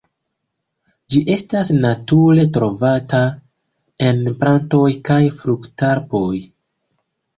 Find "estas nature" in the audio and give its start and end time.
1.33-2.45